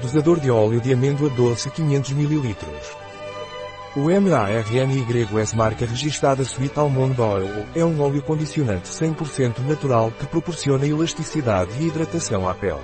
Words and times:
Dosador 0.00 0.40
de 0.40 0.50
óleo 0.50 0.80
de 0.80 0.92
amêndoa 0.92 1.28
doce 1.30 1.70
500 1.70 2.10
ml. 2.12 2.56
O 3.94 4.00
MARNYS 4.08 5.52
marca 5.52 5.84
registrada 5.84 6.42
Sweet 6.42 6.78
Almond 6.78 7.20
Oil 7.20 7.66
é 7.74 7.84
um 7.84 8.00
óleo 8.00 8.22
condicionante 8.22 8.88
100% 8.88 9.58
natural 9.60 10.10
que 10.18 10.26
proporciona 10.26 10.86
elasticidade 10.86 11.70
e 11.78 11.88
hidratação 11.88 12.48
à 12.48 12.54
pele. 12.54 12.80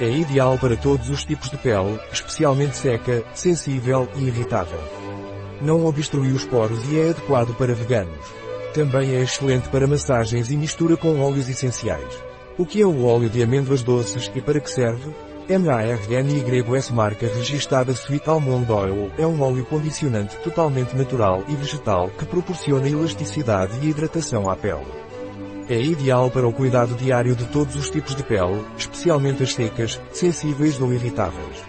É 0.00 0.10
ideal 0.10 0.58
para 0.58 0.76
todos 0.76 1.08
os 1.08 1.24
tipos 1.24 1.48
de 1.48 1.56
pele, 1.56 1.98
especialmente 2.12 2.76
seca, 2.76 3.24
sensível 3.32 4.08
e 4.16 4.24
irritável. 4.24 4.80
Não 5.62 5.86
obstrui 5.86 6.32
os 6.32 6.44
poros 6.44 6.84
e 6.90 6.98
é 6.98 7.10
adequado 7.10 7.54
para 7.56 7.72
veganos. 7.72 8.26
Também 8.74 9.14
é 9.14 9.22
excelente 9.22 9.68
para 9.68 9.86
massagens 9.86 10.50
e 10.50 10.56
mistura 10.56 10.96
com 10.96 11.20
óleos 11.20 11.48
essenciais. 11.48 12.22
O 12.58 12.66
que 12.66 12.82
é 12.82 12.86
o 12.86 13.04
óleo 13.06 13.30
de 13.30 13.42
amêndoas 13.42 13.82
doces 13.82 14.30
e 14.34 14.40
para 14.40 14.60
que 14.60 14.70
serve? 14.70 15.14
MARNYS 15.48 16.90
marca 16.90 17.28
registrada 17.28 17.92
Sweet 17.92 18.28
Almond 18.28 18.68
Oil 18.72 19.12
é 19.16 19.24
um 19.24 19.40
óleo 19.40 19.64
condicionante 19.64 20.36
totalmente 20.38 20.96
natural 20.96 21.44
e 21.46 21.54
vegetal 21.54 22.10
que 22.10 22.26
proporciona 22.26 22.88
elasticidade 22.88 23.78
e 23.80 23.90
hidratação 23.90 24.50
à 24.50 24.56
pele. 24.56 24.86
É 25.68 25.80
ideal 25.80 26.32
para 26.32 26.48
o 26.48 26.52
cuidado 26.52 26.96
diário 26.96 27.36
de 27.36 27.44
todos 27.44 27.76
os 27.76 27.88
tipos 27.88 28.16
de 28.16 28.24
pele, 28.24 28.64
especialmente 28.76 29.44
as 29.44 29.54
secas, 29.54 30.00
sensíveis 30.10 30.80
ou 30.80 30.92
irritáveis. 30.92 31.62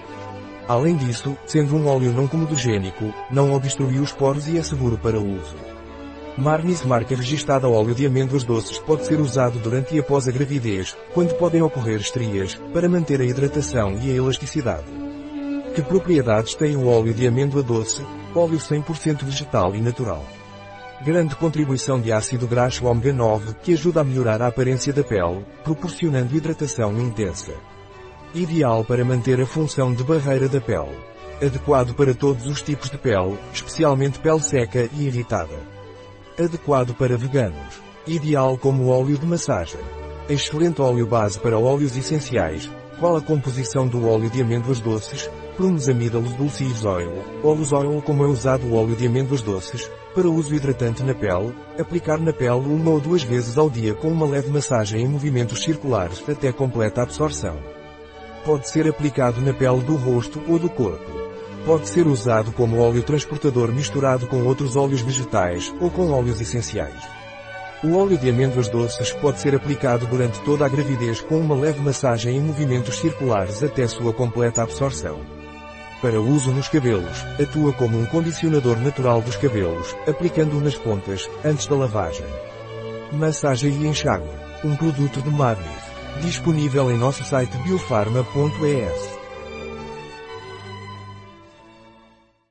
Além 0.68 0.96
disso, 0.96 1.38
sendo 1.46 1.76
um 1.76 1.88
óleo 1.88 2.12
não 2.12 2.28
comedogênico, 2.28 3.14
não 3.30 3.54
obstrui 3.54 4.00
os 4.00 4.12
poros 4.12 4.48
e 4.48 4.58
é 4.58 4.64
seguro 4.64 4.98
para 4.98 5.20
uso. 5.20 5.77
Marnis 6.38 6.84
marca 6.84 7.16
registada 7.16 7.68
óleo 7.68 7.96
de 7.96 8.06
amêndoas 8.06 8.44
doces 8.44 8.78
pode 8.78 9.08
ser 9.08 9.20
usado 9.20 9.58
durante 9.58 9.96
e 9.96 10.00
após 10.00 10.28
a 10.28 10.32
gravidez, 10.32 10.96
quando 11.12 11.34
podem 11.34 11.64
ocorrer 11.64 12.00
estrias, 12.00 12.54
para 12.72 12.88
manter 12.88 13.20
a 13.20 13.26
hidratação 13.26 13.98
e 14.00 14.12
a 14.12 14.14
elasticidade. 14.14 14.86
Que 15.74 15.82
propriedades 15.82 16.54
tem 16.54 16.76
o 16.76 16.88
óleo 16.88 17.12
de 17.12 17.26
amêndoa 17.26 17.64
doce? 17.64 18.06
Óleo 18.36 18.60
100% 18.60 19.24
vegetal 19.24 19.76
e 19.76 19.82
natural. 19.82 20.24
Grande 21.04 21.36
contribuição 21.36 22.00
de 22.00 22.12
ácido 22.12 22.46
graxo 22.46 22.86
ômega 22.86 23.12
9 23.12 23.56
que 23.64 23.74
ajuda 23.74 24.02
a 24.02 24.04
melhorar 24.04 24.40
a 24.44 24.48
aparência 24.48 24.94
da 24.94 25.04
pele, 25.04 25.44
proporcionando 25.64 26.36
hidratação 26.36 27.00
intensa. 27.00 27.54
Ideal 28.36 28.86
para 28.86 29.04
manter 29.04 29.42
a 29.42 29.46
função 29.48 29.92
de 29.92 30.04
barreira 30.04 30.48
da 30.48 30.62
pele. 30.62 30.98
Adequado 31.42 31.96
para 31.96 32.14
todos 32.14 32.46
os 32.46 32.62
tipos 32.62 32.92
de 32.92 32.98
pele, 33.00 33.40
especialmente 33.52 34.20
pele 34.20 34.42
seca 34.42 34.88
e 34.94 35.08
irritada. 35.08 35.77
Adequado 36.40 36.94
para 36.94 37.18
veganos. 37.18 37.82
Ideal 38.06 38.60
como 38.60 38.90
óleo 38.90 39.18
de 39.18 39.26
massagem. 39.26 39.82
Excelente 40.30 40.80
óleo 40.80 41.08
base 41.08 41.40
para 41.40 41.58
óleos 41.58 41.98
essenciais. 41.98 42.70
Qual 43.00 43.18
a 43.18 43.22
composição 43.22 43.88
do 43.88 44.08
óleo 44.08 44.30
de 44.30 44.44
amêndoas 44.44 44.80
doces? 44.80 45.28
Promesamidalos 45.56 46.34
dulcis 46.34 46.86
oil. 46.86 47.12
Olus 47.42 47.72
oil 47.72 48.04
como 48.04 48.24
é 48.24 48.28
usado 48.28 48.68
o 48.68 48.76
óleo 48.76 48.96
de 48.96 49.08
amêndoas 49.08 49.42
doces, 49.42 49.90
para 50.14 50.30
uso 50.30 50.54
hidratante 50.54 51.02
na 51.02 51.16
pele, 51.16 51.56
aplicar 51.80 52.20
na 52.20 52.32
pele 52.32 52.52
uma 52.52 52.92
ou 52.92 53.00
duas 53.00 53.24
vezes 53.24 53.58
ao 53.58 53.68
dia 53.68 53.96
com 53.96 54.10
uma 54.10 54.28
leve 54.28 54.52
massagem 54.52 55.02
em 55.02 55.08
movimentos 55.08 55.64
circulares 55.64 56.24
até 56.30 56.52
completa 56.52 57.02
absorção. 57.02 57.58
Pode 58.46 58.70
ser 58.70 58.88
aplicado 58.88 59.42
na 59.42 59.54
pele 59.54 59.82
do 59.82 59.96
rosto 59.96 60.40
ou 60.48 60.60
do 60.60 60.70
corpo. 60.70 61.27
Pode 61.66 61.88
ser 61.90 62.08
usado 62.08 62.52
como 62.52 62.80
óleo 62.80 63.04
transportador 63.04 63.72
misturado 63.72 64.28
com 64.28 64.44
outros 64.44 64.76
óleos 64.76 65.02
vegetais 65.02 65.74
ou 65.82 65.90
com 65.90 66.12
óleos 66.12 66.40
essenciais. 66.40 67.18
O 67.84 67.96
óleo 67.96 68.18
de 68.18 68.30
amêndoas 68.30 68.70
doces 68.70 69.12
pode 69.12 69.40
ser 69.40 69.54
aplicado 69.56 70.08
durante 70.08 70.40
toda 70.42 70.66
a 70.66 70.70
gravidez 70.70 71.22
com 71.22 71.40
uma 71.40 71.56
leve 71.56 71.80
massagem 71.80 72.36
em 72.36 72.42
movimentos 72.42 72.98
circulares 72.98 73.62
até 73.62 73.88
sua 73.88 74.12
completa 74.12 74.64
absorção. 74.64 75.20
Para 76.02 76.22
uso 76.22 76.52
nos 76.52 76.68
cabelos, 76.70 77.24
atua 77.42 77.74
como 77.74 78.00
um 78.00 78.06
condicionador 78.06 78.78
natural 78.78 79.22
dos 79.22 79.36
cabelos, 79.36 79.96
aplicando-o 80.08 80.62
nas 80.62 80.76
pontas, 80.76 81.30
antes 81.44 81.66
da 81.66 81.76
lavagem. 81.76 82.26
Massagem 83.12 83.72
e 83.72 83.88
enxágue. 83.88 84.30
Um 84.64 84.76
produto 84.76 85.22
de 85.22 85.30
Madness. 85.30 85.84
Disponível 86.22 86.92
em 86.92 86.98
nosso 86.98 87.24
site 87.24 87.56
biofarma.es. 87.60 89.17